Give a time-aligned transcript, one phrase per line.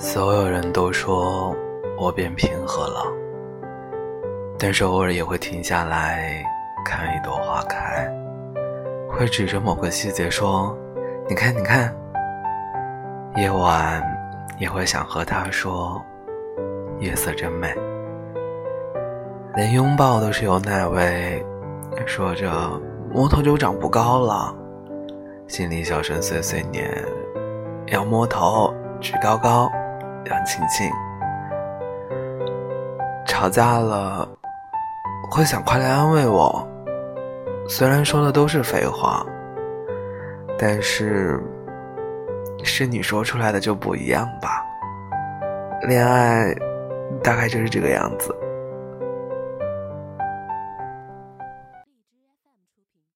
[0.00, 1.52] 所有人都说
[1.98, 3.04] 我变平和了，
[4.56, 6.40] 但是偶尔也会停下来
[6.84, 8.08] 看一朵花开，
[9.10, 10.72] 会指着某个细节说
[11.28, 11.92] ：“你看，你看。”
[13.34, 14.00] 夜晚
[14.60, 16.00] 也会想和他说
[17.00, 17.74] ：“夜色真美。”
[19.56, 21.44] 连拥抱都是有奶味，
[22.06, 22.48] 说着
[23.12, 24.54] 摸头就长不高了，
[25.48, 26.88] 心里小声碎碎念
[27.90, 29.68] ：“要摸头，举高高。”
[30.28, 30.90] 杨晴晴
[33.26, 34.28] 吵架了，
[35.30, 36.66] 会想快来安慰我。
[37.68, 39.24] 虽然说的都是废话，
[40.58, 41.40] 但是
[42.64, 44.64] 是你说出来的就不一样吧？
[45.86, 46.54] 恋爱
[47.22, 48.34] 大概就是这个样子。